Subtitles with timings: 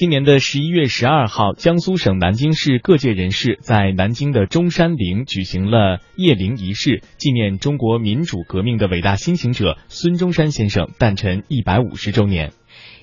[0.00, 12.52] 今年的十一月十二号，江苏省南京市各界人士在南京的中山陵举行了谒陵仪式，纪念中国民主革命的伟大先行者孙中山先生诞辰一百五十周年。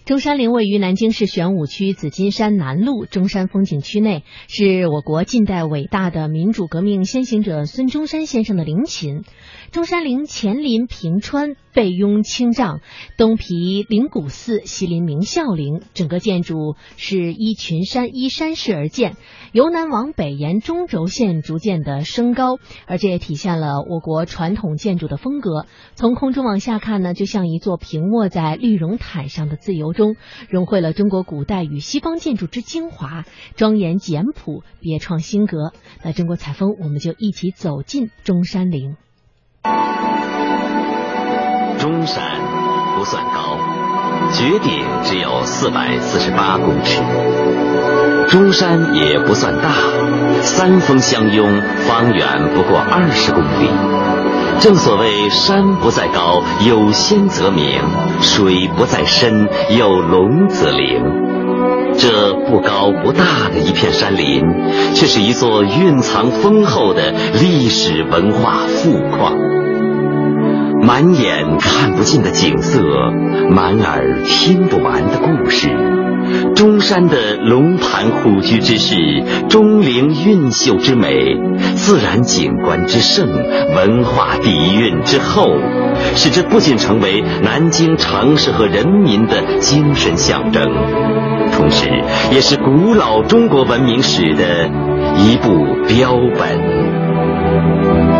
[0.05, 9.21] 中山陵位于南京市玄武区紫金山南路中山风景区内，是我国近代伟大的民主革命先行者孙中山先生的陵寝。
[9.71, 12.79] 中山陵前临平川，背拥青嶂，
[13.17, 15.83] 东毗灵谷寺，西临明孝陵。
[15.93, 19.15] 整个建筑是依群山依山势而建，
[19.51, 25.67] 由南往北沿中轴线逐渐的升高，而这也体现了我国传统建筑的风格。
[25.93, 30.15] 从空中往下看呢，就像一座平卧在绿绒毯上的自由钟，
[30.49, 33.23] 融汇了中国古代与西方建筑之精华，
[33.55, 35.73] 庄严简朴，别创新格。
[36.03, 38.95] 那中国采风，我们就一起走进中山陵。
[41.79, 42.23] 中山
[42.97, 43.57] 不算高，
[44.33, 47.01] 绝顶只有四百四十八公尺。
[48.29, 49.69] 中山也不算大，
[50.41, 53.69] 三峰相拥，方圆不过二十公里。
[54.59, 57.81] 正所谓山不在高，有仙则名；
[58.21, 61.03] 水不在深，有龙则灵。
[61.99, 64.43] 这不高不大的一片山林，
[64.93, 69.33] 却是一座蕴藏丰厚的历史文化富矿。
[70.81, 72.81] 满眼看不尽的景色，
[73.49, 75.69] 满耳听不完的故事。
[76.55, 78.95] 中山的龙盘虎踞之势，
[79.49, 81.37] 钟灵毓秀之美，
[81.75, 83.27] 自然景观之盛，
[83.75, 85.55] 文化底蕴之厚，
[86.15, 90.63] 使之不仅成为南京城市和人民的精神象征，
[91.53, 91.89] 同时
[92.31, 94.69] 也是古老中国文明史的
[95.17, 98.16] 一部标本。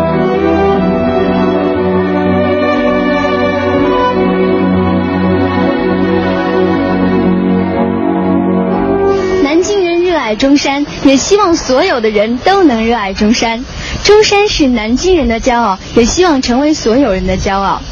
[10.38, 13.64] 中山，也希望所有的人都能热爱中山。
[14.04, 17.82] 中山是南京人的骄傲，也希望成为所有人的骄傲。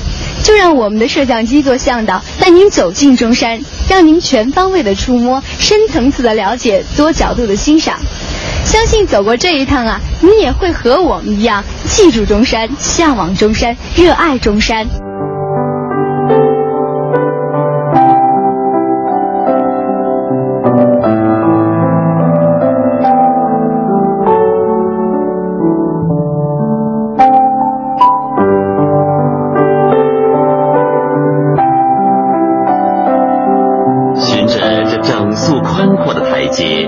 [0.43, 7.98] 就让我们的摄像机做向导，带您走进中山，让您全方位的触摸、深层次的了解、多角度的欣赏。
[8.65, 15.06] 相信走过这一趟啊，你也会和我们一样，记住中山，向往中山，热爱中山。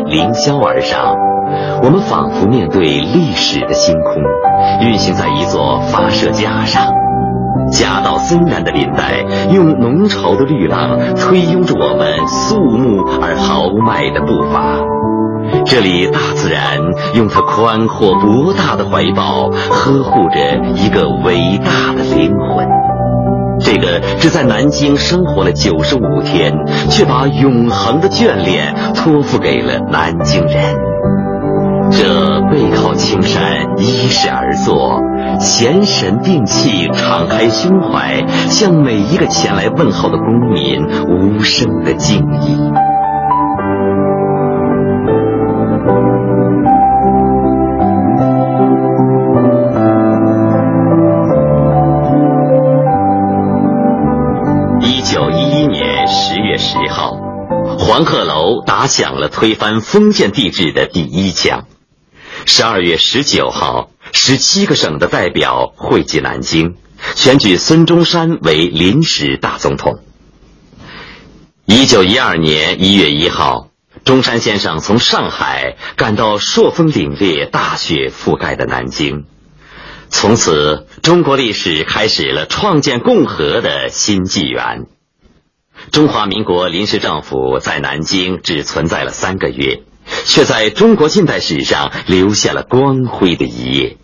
[0.08, 1.14] 凌霄而上，
[1.82, 4.22] 我们仿佛面对历史的星空，
[4.80, 6.92] 运行在一座发射架上。
[7.70, 14.78] 夹道森然的林带，用浓稠的绿浪推拥着我们肃穆而豪迈的步伐。
[15.66, 16.78] 这里，大自然
[17.14, 20.38] 用它宽阔博大的怀抱，呵护着
[20.76, 22.66] 一个伟大的灵魂。
[23.60, 26.52] 这个只在南京生活了九十五天，
[26.90, 30.76] 却把永恒的眷恋托付给了南京人。
[31.90, 33.42] 这背靠青山，
[33.78, 35.00] 依势而坐，
[35.40, 42.67] 闲神定气，敞开胸怀，向每一个前来问候的公民无声的敬意。
[58.88, 61.66] 响了推翻封建帝制的第一枪。
[62.46, 66.76] 十二月十九号，十七个省的代表汇集南京，
[67.14, 70.00] 选举孙中山为临时大总统。
[71.66, 73.68] 一九一二年一月一号，
[74.04, 79.26] 中山先生从上海赶到朔风凛冽、大雪覆盖的南京，
[80.08, 84.86] 从此中国历史开始了创建共和的新纪元。
[85.92, 89.82] 中华民国临时政府在南京只存在了三个月，
[90.26, 93.96] 却在中国近代史上留下了光辉的一页。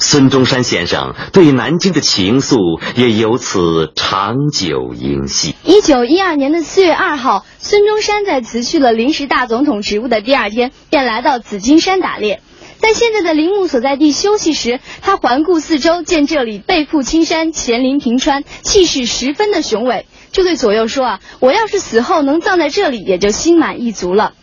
[0.00, 5.54] 孙中山先生对南京的情愫也由此长久营系。
[5.62, 12.40] 一九一二年的四月二号，孙中山在辞去了临时大总统职务的第二天，便来到紫金山打猎。
[12.84, 20.04] 在现在的陵墓所在地休息时，他环顾四周，见这里背负青山，前临平川，气势十分的雄伟。
[20.32, 24.34] 就对左右说啊，我要是死后能葬在这里，也就心满意足了。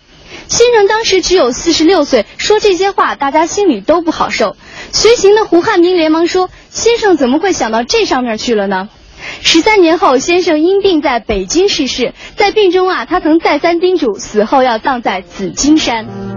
[0.48, 4.56] 先生当时只有四十六岁，说这些话，大家心里都不好受。
[4.92, 8.90] 随行的胡汉民连忙说：“先生怎么会想到这上面去了呢？”
[9.44, 12.16] 十三年后，先生因病在北京逝世。
[12.38, 16.31] 在病中啊，他曾再三叮嘱，死后要葬在紫金山。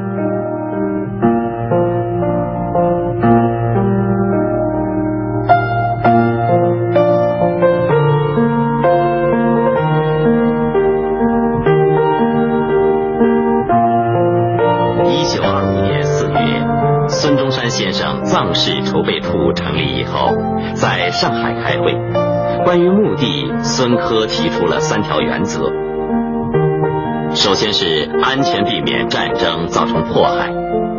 [17.74, 20.30] 先生葬事筹备处成立以后，
[20.74, 21.92] 在上海开会。
[22.64, 25.72] 关于墓地，孙科提出了三条原则：
[27.34, 30.52] 首先是安全避免战争造成迫害；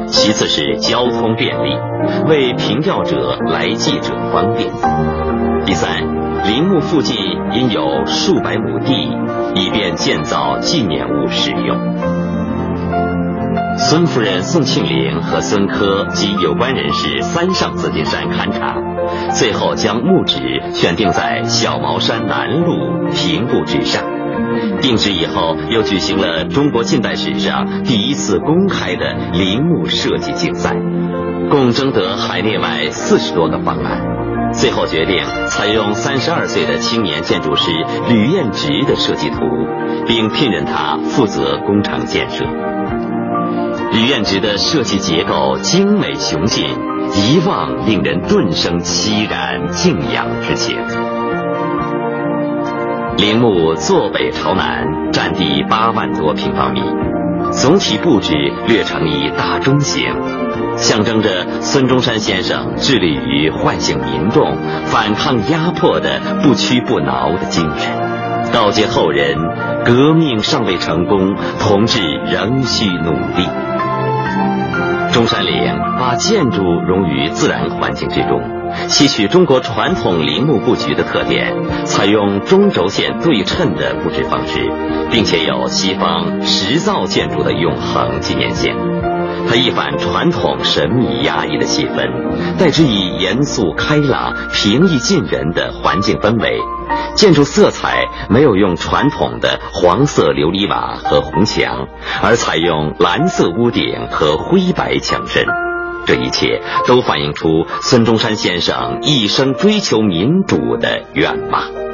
[0.07, 1.77] 其次是交通便利，
[2.27, 4.68] 为凭吊者来祭者方便；
[5.66, 6.04] 第三，
[6.44, 7.16] 陵墓附近
[7.54, 9.18] 应有数百亩地，
[9.56, 12.44] 以便建造纪念物使用。
[13.77, 18.77] 孙夫人宋庆龄和孙科及有关人士三上紫金山勘察，
[19.31, 24.04] 最后将墓址选定在小茅山南路平步之上。
[24.81, 30.74] 定制以后，又举行了中国近代史上第一次公开的陵墓设计竞赛，
[31.50, 34.54] 共征得海内外四十多个方案。
[34.54, 37.71] 最后决定采用三十二岁的青年建筑师
[38.07, 39.38] 吕彦直的设计图，
[40.07, 42.45] 并聘任他负责工程建设。
[43.91, 46.65] 李彦直的设计结构精美雄劲，
[47.13, 50.77] 一望令人顿生凄然敬仰之情。
[53.17, 56.81] 陵墓坐北朝南，占地八万多平方米，
[57.51, 58.33] 总体布置
[58.67, 60.03] 略呈一大中型，
[60.75, 69.37] 象征着孙中山先生致力于唤醒民众、反抗压迫的不屈不挠的精神，告诫后人：
[69.85, 73.47] 革命尚未成功，同志仍需努力。
[75.15, 78.41] 中山陵把建筑融于自然环境之中，
[78.89, 84.69] 吸取中国传统陵墓布局的特点，采用中轴线对称的布置方式，
[85.12, 88.75] 并且有西方石造建筑的永恒纪念性。
[89.47, 96.59] 它一反传统神秘压抑的气氛，代之以严肃开朗、平易近人的环境氛围。
[97.15, 101.88] 建筑色彩没有用传统的黄色琉璃瓦和红墙，
[102.21, 105.45] 而采用蓝色屋顶和灰白墙身。
[106.06, 111.84] 这一切都反映出孙中山先生一生追求民主的愿望。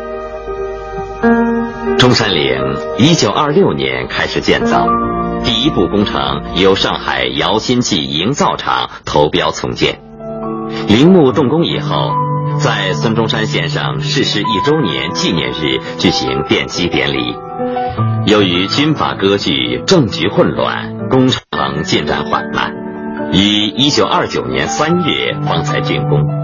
[1.97, 4.87] 中山陵一九二六年开始建造，
[5.43, 9.99] 第一步工程由上海姚新记营造厂投标重建。
[10.87, 12.11] 陵墓动工以后。
[12.59, 17.35] 在孙中山先生逝世一周年纪念日举行奠基典礼。
[18.27, 22.73] 由于军阀割据、政局混乱，工程进展缓慢，
[23.31, 26.40] 于一九二九年三月方才竣工。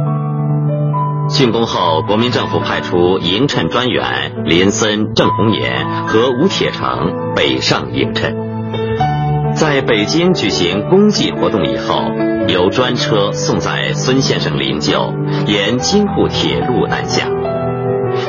[1.29, 8.35] 竣工后，国民政府派出迎衬专员林森、郑红岩和吴铁城北上迎衬。
[9.55, 12.11] 在北京举行公祭活动以后。
[12.47, 15.13] 由专车送在孙先生灵柩，
[15.47, 17.27] 沿京沪铁路南下，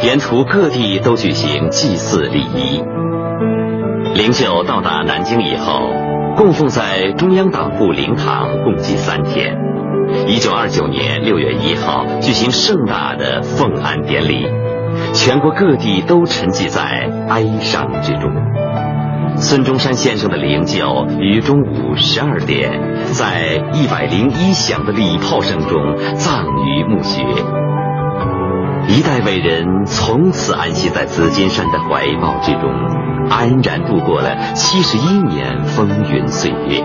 [0.03, 2.83] 沿途各地都举行祭祀礼仪。
[4.17, 5.93] 灵柩到达南京以后，
[6.37, 9.57] 供奉在中央党部灵堂共祭三天。
[10.29, 14.47] 一九二九年六月一号举行盛大的奉安典礼，
[15.15, 18.31] 全国各地都沉寂在哀伤之中。
[19.39, 27.25] 孙中山先生的灵柩于中午十二点，在一百零一响的礼炮声中葬于墓穴。
[28.89, 32.63] 一代伟人从此安息在紫金山的怀抱之中，
[33.29, 36.83] 安然度过了七十一年风云岁月。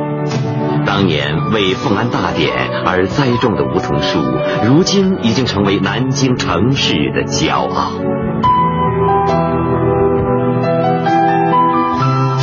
[0.86, 2.52] 当年为奉安大典
[2.86, 4.20] 而栽种的梧桐树，
[4.66, 7.94] 如今已经成为南京城市的骄傲。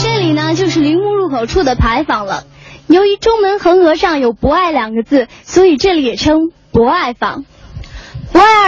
[0.03, 2.45] 这里呢就是陵墓入口处的牌坊了。
[2.87, 7.45] 由于中门横额上有“博爱”两个字，所以这里也称博爱坊。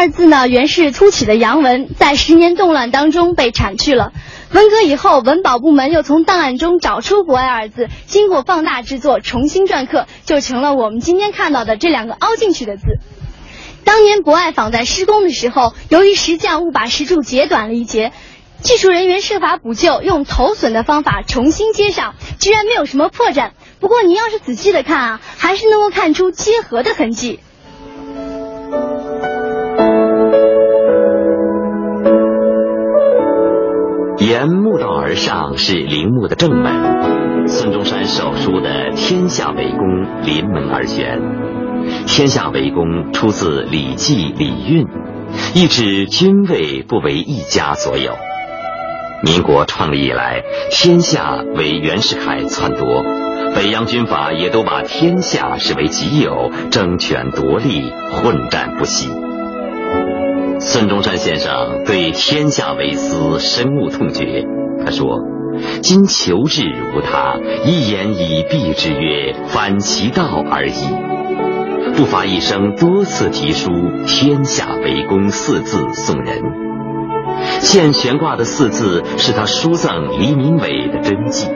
[0.03, 4.13] 二字呢，原是凸起的洋文，在十年动乱当中被铲去了。
[4.51, 12.83] 文革以后，文保部门又从档案中找出“博爱”二字，经过放大制作，重新篆刻，就成了我们今天看到的这两个凹进去的字。
[13.85, 18.11] 当年博爱坊在施工的时候，由于石匠误把石柱截短了一截。
[18.61, 23.53] 技术人员设法补救，用头损的方法重新接上，居然没有什么破绽。
[23.79, 27.39] 不过您要是仔细的看啊，还是能够看出结合的痕迹。
[34.25, 41.21] 沿墓道而上是陵墓的正门，孙中山手书的“天下为公”临门而悬。
[42.07, 44.85] “天下为公”出自《礼记·礼运》。
[45.57, 48.13] 意指君位不为一家所有。
[49.25, 53.03] 民国创立以来，天下为袁世凯篡夺，
[53.57, 59.11] 北洋军阀也都把天下视为己有，争权夺利，混战不息。
[60.65, 64.45] 孙中山先生对天下为私深恶痛绝，
[64.85, 65.19] 他说
[65.83, 66.63] ：“今求治
[66.95, 70.73] 无他，一言以蔽之曰：反其道而已。”
[71.97, 73.71] 不乏一生多次题书
[74.07, 76.41] “天下为公”四字送人。
[77.61, 81.49] 现悬挂的四字是他书赠黎民伟的真迹。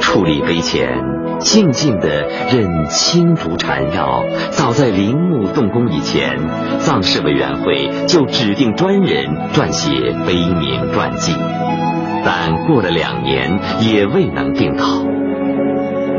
[0.00, 0.98] 矗立碑前，
[1.40, 4.24] 静静的任青竹缠绕。
[4.50, 6.38] 早在陵墓动工以前，
[6.78, 9.90] 葬事委员会就指定专人撰写
[10.26, 11.34] 碑铭传记，
[12.24, 14.84] 但过了两年也未能定稿。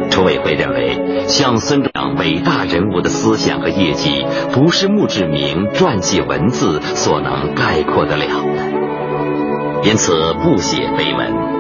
[0.10, 11.57] 筹委会认为，像孙中山伟大人物的思想和业绩，不是墓志铭、传记文字所能概括得了的，因此不写碑文，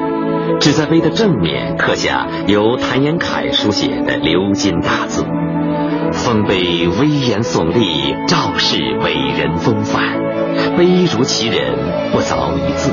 [0.59, 5.25] 只在碑的正面刻下由谭延闿书写的鎏金大字
[6.13, 10.03] ：“丰碑威严耸立，昭示伟人风范。
[10.77, 11.73] 碑如其人，
[12.11, 12.91] 不凿一字。”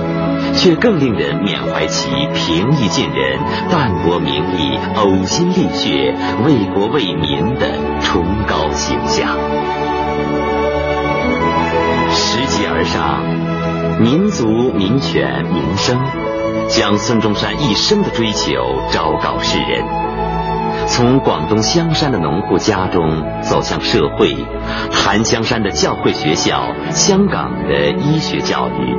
[0.56, 6.14] 却更令人缅怀其平易近人、淡泊名利、呕心沥血、
[6.46, 9.37] 为国为民的崇高形象。
[12.11, 15.99] 拾级而上，民族、民权、民生，
[16.68, 18.52] 将孙中山一生的追求
[18.90, 19.85] 昭告世人。
[20.87, 24.37] 从广东香山的农户家中走向社会，
[24.92, 28.94] 檀香山的教会学校，香港的医学教育。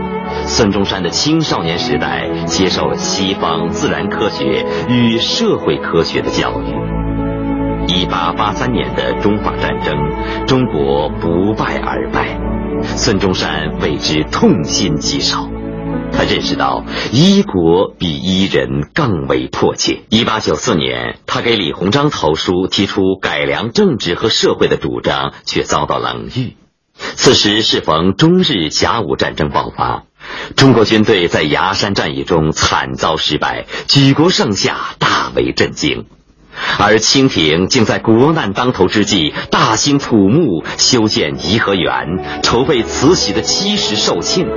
[0.46, 7.86] 孙中山的青少年时代接受了西方自然科学与社会科学的教育。
[7.88, 9.96] 一八八三年的中法战争，
[10.48, 12.40] 中国不败而败，
[12.96, 15.55] 孙中山为之痛心疾首。
[16.18, 20.04] 他认识到医国比医人更为迫切。
[20.10, 26.56] 一八九四年，他给李鸿章投书，提出改良政治和社会的主张，却遭到冷遇。
[26.98, 30.04] 此时适逢中日甲午战争爆发。
[30.56, 36.06] 中国军队在崖山战役中惨遭失败，举国上下大为震惊。
[36.80, 44.48] 而清廷竟在国难当头之际，大兴土木，修建颐和园，筹备慈禧的七十寿庆。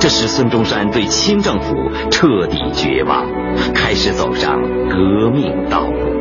[0.00, 1.74] 这使孙中山对清政府
[2.10, 3.26] 彻底绝望，
[3.74, 6.18] 开始走上革命道路。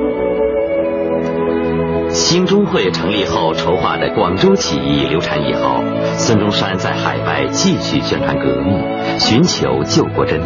[2.10, 5.82] 兴中会成立后筹划的广州起义流产以后，
[6.18, 8.84] 孙中山在海外继续宣传革命，
[9.18, 10.44] 寻求救国真理，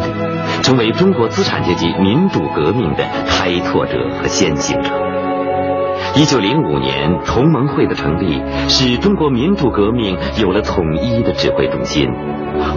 [0.62, 5.13] 成为中国资产阶级民主革命的开拓者和先行者。
[6.16, 12.08] 一九零五年，同盟会的成立使中国民主革命有了统一的指挥中心。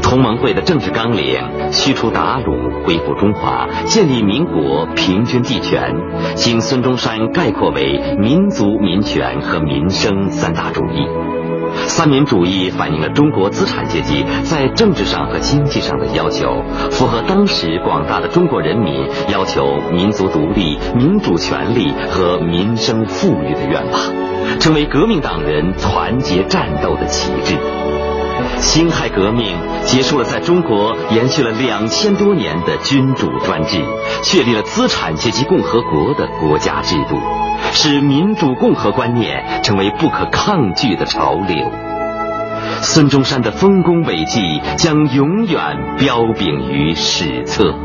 [0.01, 1.39] 同盟会的政治纲领：
[1.71, 5.95] 驱除鞑虏，恢复中华，建立民国，平均地权。
[6.33, 11.07] 经孙中山概括为民族、民权和民生三大主义。
[11.85, 27.57] 三民主义反映了中国资产阶级在政治上和经济上的要求，符合当时广大的中国人民要求民族独立、民主权利和民生富富裕的愿望，成为革命党人团结战斗的旗帜。
[28.57, 33.83] 辛亥革命结束了在中国延续了两千多年的君主专制，
[34.23, 37.19] 确立了资产阶级共和国的国家制度，
[37.73, 41.69] 使民主共和观念成为不可抗拒的潮流。
[42.81, 47.75] 孙中山的丰功伟绩将永远彪炳于史册。